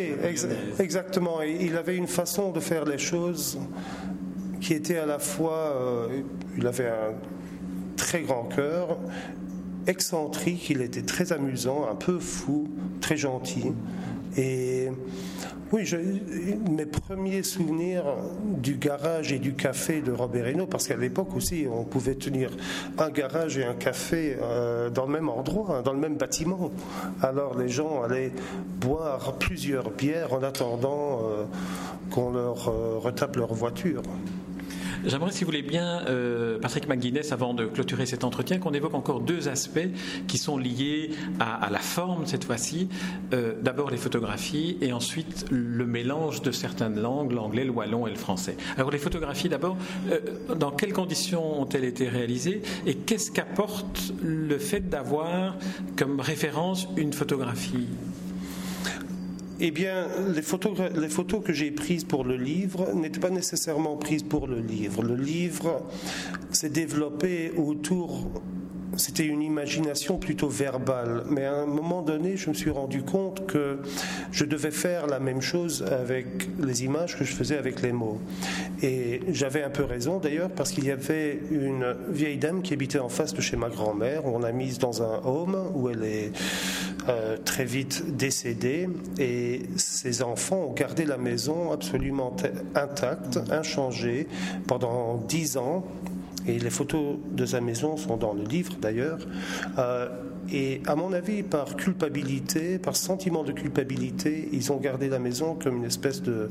[0.78, 1.42] exactement.
[1.42, 3.58] il avait une façon de faire les choses
[4.60, 6.08] qui était à la fois.
[6.56, 7.14] il avait un
[7.96, 8.98] très grand cœur
[9.86, 12.68] excentrique, il était très amusant, un peu fou,
[13.00, 13.72] très gentil.
[14.36, 14.88] Et
[15.72, 15.92] oui,
[16.70, 18.04] mes premiers souvenirs
[18.44, 22.50] du garage et du café de Robert Reynaud, parce qu'à l'époque aussi, on pouvait tenir
[22.98, 26.70] un garage et un café euh, dans le même endroit, hein, dans le même bâtiment.
[27.22, 28.32] Alors les gens allaient
[28.80, 31.44] boire plusieurs bières en attendant euh,
[32.10, 34.02] qu'on leur euh, retape leur voiture.
[35.06, 38.94] J'aimerais, si vous voulez bien, euh, Patrick McGuinness, avant de clôturer cet entretien, qu'on évoque
[38.94, 39.88] encore deux aspects
[40.26, 42.88] qui sont liés à, la forme cette fois-ci.
[43.34, 48.10] Euh, d'abord les photographies et ensuite le mélange de certaines langues, l'anglais, le wallon et
[48.10, 48.56] le français.
[48.78, 49.76] Alors les photographies, d'abord,
[50.10, 50.20] euh,
[50.56, 55.56] dans quelles conditions ont-elles été réalisées et qu'est-ce qu'apporte le fait d'avoir
[55.96, 57.88] comme référence une photographie
[59.66, 64.46] eh bien, les photos, que j'ai prises pour le livre n'étaient pas nécessairement prises pour
[64.46, 65.02] le livre.
[65.02, 65.80] Le livre
[66.50, 68.30] s'est développé autour
[68.96, 71.24] c'était une imagination plutôt verbale.
[71.28, 73.78] Mais à un moment donné, je me suis rendu compte que
[74.32, 78.20] je devais faire la même chose avec les images que je faisais avec les mots.
[78.82, 82.98] Et j'avais un peu raison d'ailleurs, parce qu'il y avait une vieille dame qui habitait
[82.98, 84.26] en face de chez ma grand-mère.
[84.26, 86.32] On l'a mise dans un home où elle est
[87.08, 88.88] euh, très vite décédée.
[89.18, 92.34] Et ses enfants ont gardé la maison absolument
[92.74, 94.26] intacte, inchangée,
[94.66, 95.84] pendant dix ans
[96.46, 99.18] et les photos de sa maison sont dans le livre d'ailleurs.
[99.78, 100.08] Euh,
[100.52, 105.54] et à mon avis, par culpabilité, par sentiment de culpabilité, ils ont gardé la maison
[105.54, 106.48] comme une espèce de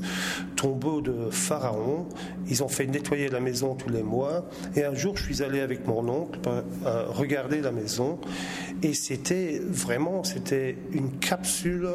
[0.56, 2.06] tombeau de pharaon.
[2.48, 4.46] Ils ont fait nettoyer la maison tous les mois.
[4.74, 8.18] Et un jour, je suis allé avec mon oncle euh, regarder la maison.
[8.82, 11.88] Et c'était vraiment, c'était une capsule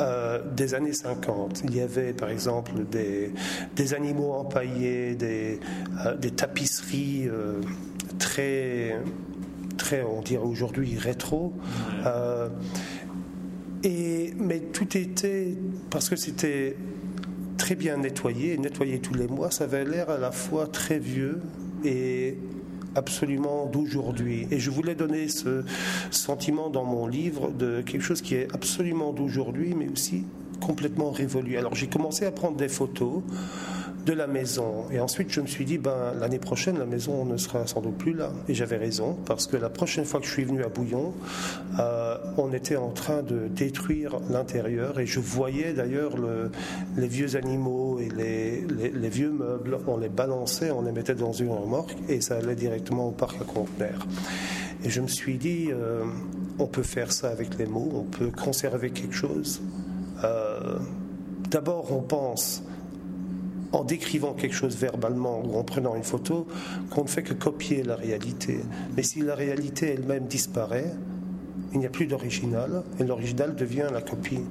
[0.00, 1.62] euh, des années 50.
[1.64, 3.30] Il y avait par exemple des,
[3.76, 5.60] des animaux empaillés, des,
[6.04, 7.60] euh, des tapisseries euh,
[8.18, 8.98] très,
[9.76, 11.52] très, on dirait aujourd'hui, rétro.
[13.84, 15.54] et, mais tout était,
[15.90, 16.76] parce que c'était
[17.56, 21.40] très bien nettoyé, nettoyé tous les mois, ça avait l'air à la fois très vieux
[21.84, 22.36] et
[22.94, 24.46] absolument d'aujourd'hui.
[24.50, 25.64] Et je voulais donner ce
[26.10, 30.24] sentiment dans mon livre de quelque chose qui est absolument d'aujourd'hui, mais aussi
[30.60, 31.56] complètement révolu.
[31.56, 33.22] Alors j'ai commencé à prendre des photos
[34.04, 34.84] de la maison.
[34.90, 37.96] Et ensuite, je me suis dit, ben, l'année prochaine, la maison ne sera sans doute
[37.96, 38.30] plus là.
[38.48, 41.14] Et j'avais raison, parce que la prochaine fois que je suis venu à Bouillon,
[41.78, 44.98] euh, on était en train de détruire l'intérieur.
[45.00, 46.50] Et je voyais d'ailleurs le,
[46.96, 48.60] les vieux animaux et les,
[48.92, 49.78] les, vieux meubles.
[49.86, 53.40] On les balançait, on les mettait dans une remorque, et ça allait directement au parc
[53.40, 54.06] à conteneurs.
[54.84, 56.04] Et je me suis dit, euh,
[56.58, 59.62] on peut faire ça avec les mots, on peut conserver quelque chose.
[60.22, 60.78] Euh,
[61.54, 62.64] D'abord, on pense
[63.74, 66.46] en décrivant quelque chose verbalement ou en prenant une photo
[66.90, 68.60] qu'on ne fait que copier la réalité.
[68.96, 70.92] Mais si la réalité elle-même disparaît,
[71.72, 74.44] il n'y a plus d'original et l'original devient la copie.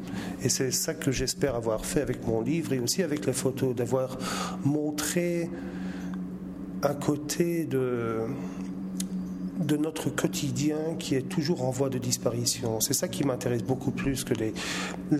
[0.44, 3.74] Et c'est ça que j'espère avoir fait avec mon livre et aussi avec les photos,
[3.74, 4.18] d'avoir
[4.66, 5.50] montré
[6.82, 8.20] un côté de,
[9.60, 12.80] de notre quotidien qui est toujours en voie de disparition.
[12.80, 14.54] C'est ça qui m'intéresse beaucoup plus que les,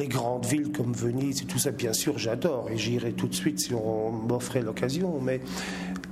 [0.08, 1.72] grandes villes comme Venise et tout ça.
[1.72, 5.40] Bien sûr, j'adore et j'irai tout de suite si on m'offrait l'occasion, mais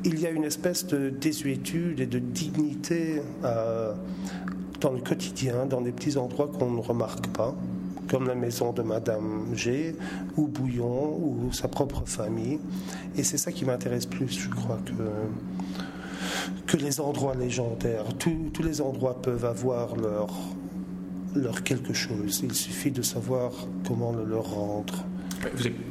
[0.03, 3.93] il y a une espèce de désuétude et de dignité euh,
[4.79, 7.55] dans le quotidien, dans des petits endroits qu'on ne remarque pas
[8.09, 9.95] comme la maison de Madame G,
[10.35, 12.59] ou Bouillon, ou sa propre famille.
[13.15, 14.91] Et c'est ça qui m'intéresse plus, je crois, que
[16.67, 18.05] que les endroits légendaires.
[18.17, 20.29] tous les endroits peuvent avoir leur,
[21.35, 22.41] leur quelque chose.
[22.43, 23.51] Il suffit de savoir
[23.87, 25.05] comment le leur rendre.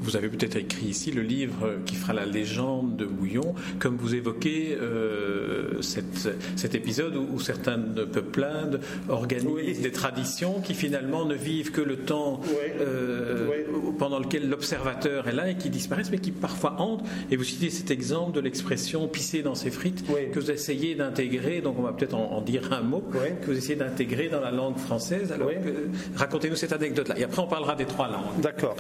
[0.01, 4.15] Vous avez peut-être écrit ici le livre qui fera la légende de Bouillon, comme vous
[4.15, 11.81] évoquez euh, cet épisode où, certaines peuplades organisent des traditions qui finalement ne vivent que
[11.81, 12.41] le temps
[12.81, 13.49] euh,
[13.99, 17.05] pendant lequel l'observateur est là et qui disparaissent, mais qui parfois hantent.
[17.31, 21.61] Et vous citez cet exemple de l'expression pisser dans ses frites que vous essayez d'intégrer,
[21.61, 23.03] donc on va peut-être en, dire un mot,
[23.43, 25.33] que vous essayez d'intégrer dans la langue française.
[25.33, 25.51] Alors
[26.17, 27.19] racontez-nous cette anecdote-là.
[27.19, 28.41] Et après on parlera des trois langues.
[28.41, 28.77] D'accord.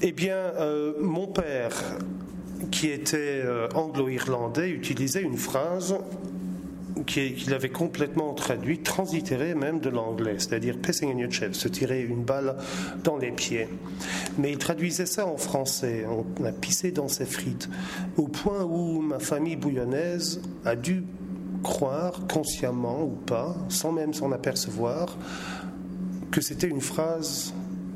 [0.00, 1.72] Eh bien, euh, mon père,
[2.70, 5.96] qui était euh, anglo-irlandais, utilisait une phrase
[7.04, 12.02] qu'il avait complètement traduite, transitérée même de l'anglais, c'est-à-dire pissing in your chest, se tirer
[12.02, 12.56] une balle
[13.02, 13.68] dans les pieds.
[14.38, 17.68] Mais il traduisait ça en français, on a pissé dans ses frites,
[18.16, 21.02] au point où ma famille bouillonnaise a dû
[21.64, 25.16] croire, consciemment ou pas, sans même s'en apercevoir,
[26.30, 27.52] que c'était une phrase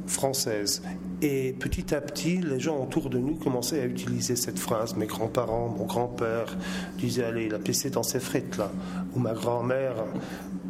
[0.06, 0.82] française.
[1.22, 4.96] Et petit à petit, les gens autour de nous commençaient à utiliser cette phrase.
[4.96, 6.56] Mes grands-parents, mon grand-père
[6.98, 8.72] disait Allez, il a pissé dans ses frites, là.
[9.14, 9.94] Ou ma grand-mère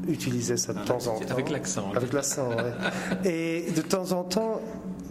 [0.07, 1.31] utilisait ça de ah, temps en temps.
[1.31, 1.91] Avec l'accent.
[1.97, 3.25] Avec l'accent, oui.
[3.31, 4.61] Et de temps en temps,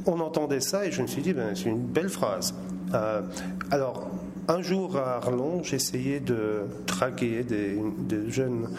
[0.06, 2.54] on entendait ça et je me suis dit ben, C'est une belle phrase.
[2.94, 3.22] Euh,
[3.72, 4.10] alors,
[4.52, 7.78] un jour à Arlon, j'essayais de traquer des,
[8.28, 8.70] jeunes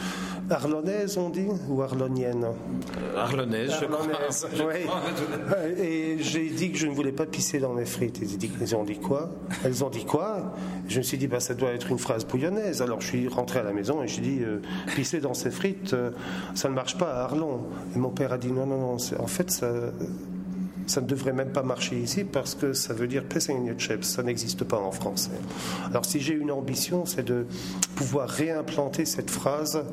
[0.51, 2.47] Arlonaises, on dit, ou Arloniennes
[3.17, 4.07] Arlonaises, je crois.
[4.69, 5.83] oui.
[5.83, 8.21] Et j'ai dit que je ne voulais pas pisser dans mes frites.
[8.61, 9.31] Ils ont dit quoi?
[9.65, 10.53] Elles ont dit quoi?
[10.89, 12.83] Je me suis dit, bah, ça doit être une phrase bouillonnaise.
[12.83, 14.61] Alors je suis rentré à la maison et j'ai dit, euh,
[14.95, 16.11] pisser dans ses frites, euh,
[16.55, 17.63] ça ne marche pas à Arlon.
[17.97, 19.71] Et mon père a dit, non, non, non, en fait, ça
[20.87, 23.25] ça ne devrait même pas marcher ici parce que ça veut dire
[23.79, 24.05] chips.
[24.05, 25.31] Ça n'existe pas en français.
[25.88, 27.47] Alors si j'ai une ambition, c'est de
[27.97, 29.85] pouvoir réimplanter cette phrase,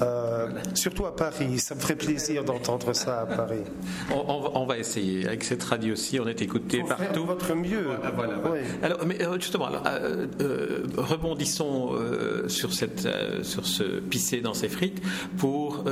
[0.00, 1.58] euh, surtout à Paris.
[1.58, 3.62] Ça me ferait plaisir d'entendre ça à Paris.
[4.10, 5.26] On, va essayer.
[5.26, 7.24] Avec cette radio-ci, on est écouté partout.
[7.24, 7.86] Votre mieux.
[8.14, 8.34] Voilà,
[8.82, 11.92] Alors, mais euh, justement, euh, rebondissons
[12.48, 13.08] sur, cette,
[13.42, 15.02] sur ce pisser dans ses frites
[15.38, 15.84] pour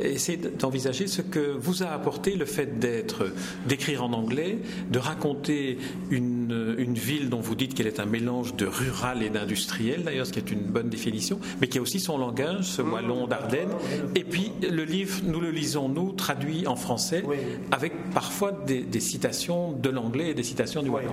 [0.00, 3.26] essayer d'envisager ce que vous a apporté le fait d'être
[3.66, 4.58] d'écrire en anglais,
[4.90, 5.78] de raconter
[6.10, 10.26] une, une, ville dont vous dites qu'elle est un mélange de rural et d'industriel, d'ailleurs,
[10.26, 13.70] ce qui est une bonne définition, mais qui a aussi son langage, ce wallon d'Ardenne.
[14.14, 17.24] Et puis le livre, nous le lisons, nous, traduit en français,
[17.70, 21.12] avec parfois des, citations de l'anglais et des citations du wallon.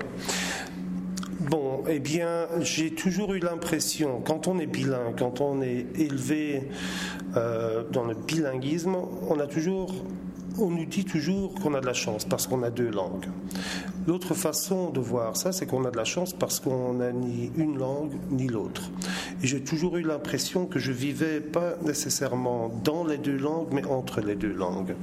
[1.39, 6.70] Bon, eh bien, j'ai toujours eu l'impression, quand on est bilingue, quand on est élevé
[7.36, 8.96] euh, dans le bilinguisme,
[9.28, 9.91] on a toujours
[10.62, 13.28] on nous dit toujours qu'on a de la chance parce qu'on a deux langues.
[14.08, 17.52] L'autre façon de voir ça, c'est qu'on a de la chance parce qu'on n'a ni
[17.56, 18.89] une langue ni l'autre.
[19.43, 23.86] Et j'ai toujours eu l'impression que je vivais pas nécessairement dans les deux langues, mais
[23.86, 24.95] entre les deux langues.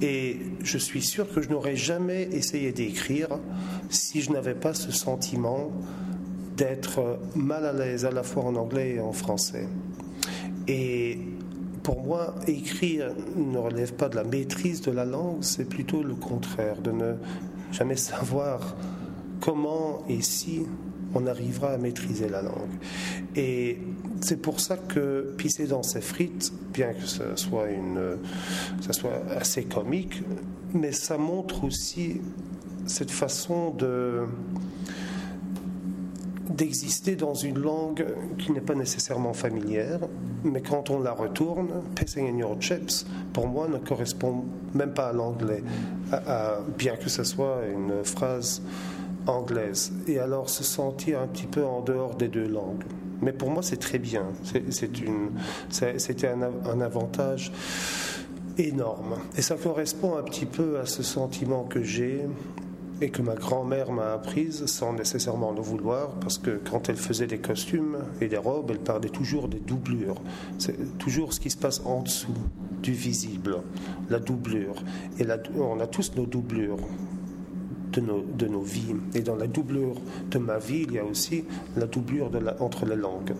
[0.00, 3.28] Et je suis sûr que je n'aurais jamais essayé d'écrire
[3.90, 5.70] si je n'avais pas ce sentiment
[6.56, 9.68] d'être mal à l'aise à la fois en anglais et en français.
[10.68, 11.18] Et
[11.82, 16.14] pour moi, écrire ne relève pas de la maîtrise de la langue, c'est plutôt le
[16.14, 17.14] contraire, de ne
[17.72, 18.76] jamais savoir
[19.40, 20.62] comment et si
[21.14, 22.70] on arrivera à maîtriser la langue.
[23.36, 23.78] Et
[24.20, 28.18] c'est pour ça que pisser dans ses frites, bien que ça soit, une,
[28.80, 30.22] ça soit assez comique,
[30.72, 32.20] mais ça montre aussi
[32.86, 34.22] cette façon de
[36.48, 38.04] d'exister dans une langue
[38.38, 40.00] qui n'est pas nécessairement familière,
[40.44, 45.08] mais quand on la retourne, pissing in your chips, pour moi, ne correspond même pas
[45.08, 45.62] à l'anglais,
[46.78, 48.62] bien que ce soit une phrase
[49.26, 49.92] anglaise.
[50.08, 52.84] Et alors se sentir un petit peu en dehors des deux langues.
[53.20, 54.24] Mais pour moi, c'est très bien.
[55.68, 57.52] C'était un, un avantage
[58.58, 59.14] énorme.
[59.36, 62.26] Et ça correspond un petit peu à ce sentiment que j'ai
[63.02, 67.26] et que ma grand-mère m'a apprise sans nécessairement le vouloir, parce que quand elle faisait
[67.26, 70.22] des costumes et des robes, elle parlait toujours des doublures.
[70.58, 72.32] C'est toujours ce qui se passe en dessous
[72.80, 73.56] du visible,
[74.08, 74.76] la doublure.
[75.18, 75.26] Et
[75.58, 76.78] on a tous nos doublures.
[77.92, 78.94] De nos, de nos vies.
[79.14, 81.44] Et dans la doublure de ma vie, il y a aussi
[81.76, 83.34] la doublure entre les langues.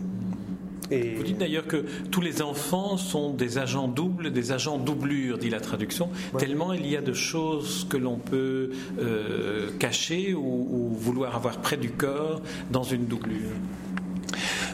[0.90, 5.50] Vous dites d'ailleurs que tous les enfants sont des agents doubles, des agents doublures, dit
[5.50, 11.34] la traduction, tellement il y a de choses que l'on peut euh, cacher ou, vouloir
[11.36, 13.50] avoir près du corps dans une doublure.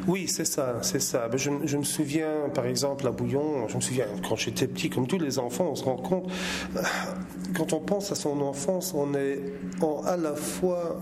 [0.09, 1.29] Oui, c'est ça, c'est ça.
[1.37, 5.19] Je, me souviens, par exemple, à Bouillon, je me souviens quand j'étais petit, comme tous
[5.19, 6.31] les enfants, on se rend compte,
[7.55, 9.39] quand on pense à son enfance, on est
[10.07, 10.99] à la fois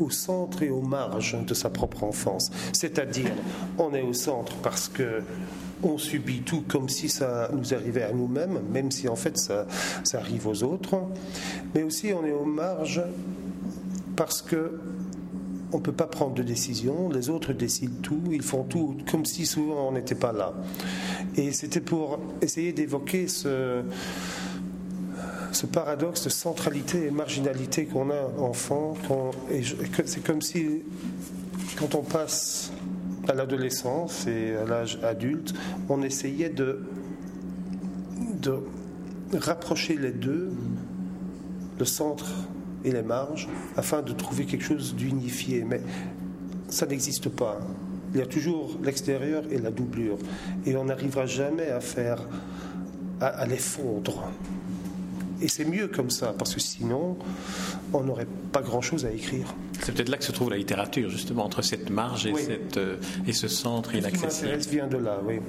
[0.00, 2.50] au centre et aux marges de sa propre enfance.
[2.72, 3.30] C'est-à-dire,
[3.78, 5.22] on est au centre parce que
[5.84, 9.66] on subit tout comme si ça nous arrivait à nous-mêmes, même si en fait ça,
[10.02, 10.96] ça, arrive aux autres.
[11.74, 13.02] Mais aussi, on est aux marges
[14.16, 14.80] parce que
[15.74, 19.24] on ne peut pas prendre de décision, les autres décident tout, ils font tout comme
[19.24, 20.54] si souvent on n'était pas là.
[21.36, 23.82] Et c'était pour essayer d'évoquer ce,
[25.50, 28.94] ce paradoxe de centralité et marginalité qu'on a enfant.
[30.04, 30.84] C'est comme si,
[31.76, 32.70] quand on passe
[33.26, 35.54] à l'adolescence et à l'âge adulte,
[35.88, 36.86] on essayait de,
[38.40, 38.60] de
[39.36, 40.52] rapprocher les deux,
[41.80, 42.26] le centre
[42.84, 45.64] et les marges afin de trouver quelque chose d'unifié.
[45.64, 45.80] Mais
[46.68, 47.58] ça n'existe pas.
[48.12, 50.18] Il y a toujours l'extérieur et la doublure.
[50.66, 52.18] Et on n'arrivera jamais à faire,
[53.20, 54.30] à, les fondre.
[55.42, 57.16] Et c'est mieux comme ça, parce que sinon,
[57.92, 59.52] on n'aurait pas grand-chose à écrire.
[59.80, 62.96] C'est peut-être là que se trouve la littérature, justement, entre cette marge et, cette, euh,
[63.26, 64.62] et ce centre inaccessible.
[64.62, 65.40] Ce qui vient de là, oui.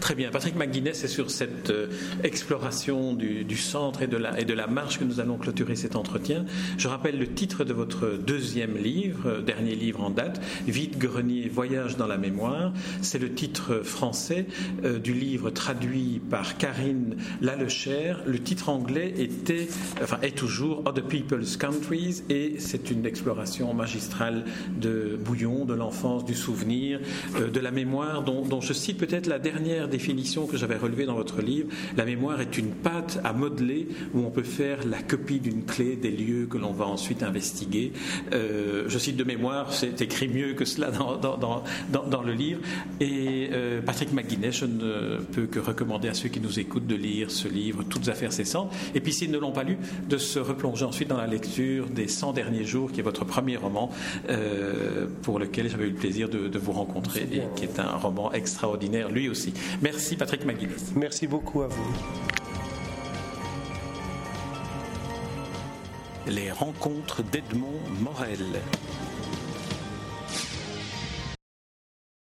[0.00, 0.30] Très bien.
[0.30, 1.86] Patrick McGuinness, c'est sur cette euh,
[2.22, 6.44] exploration du, centre et de, la, et marche que nous allons clôturer cet entretien.
[6.76, 11.48] Je rappelle le titre de votre deuxième livre, euh, dernier livre en date, Vide grenier,
[11.48, 12.72] voyage dans la mémoire.
[13.00, 14.46] C'est le titre français
[14.84, 18.20] euh, du livre traduit par Karine Lalechère.
[18.26, 19.68] Le titre anglais était,
[20.02, 24.44] enfin, est toujours Other People's Countries et c'est une exploration magistrale
[24.78, 27.00] de Bouillon, de l'enfance, du souvenir,
[27.34, 31.14] de la mémoire, dont je cite peut-être la dernière dernière définition que j'avais relevée dans
[31.14, 35.38] votre livre, la mémoire est une pâte à modeler où on peut faire la copie
[35.38, 37.92] d'une clé des lieux que l'on va ensuite investiguer.
[38.32, 42.60] Euh, je cite de mémoire, c'est écrit mieux que cela dans, dans, le livre.
[43.00, 46.96] Et euh, Patrick McGuinness, je ne peux que recommander à ceux qui nous écoutent de
[46.96, 48.72] lire ce livre, Toutes affaires cessantes.
[48.96, 49.78] Et puis s'ils ne l'ont pas lu,
[50.08, 53.56] de se replonger ensuite dans la lecture des 100 derniers jours, qui est votre premier
[53.56, 53.90] roman,
[54.30, 57.96] euh, pour lequel j'avais eu le plaisir de, de vous rencontrer et qui est un
[57.96, 59.54] roman extraordinaire, lui aussi.
[59.82, 60.92] Merci Patrick McGuinness.
[60.94, 61.94] Merci beaucoup à vous.
[66.26, 68.60] Les rencontres d'Edmond Morel.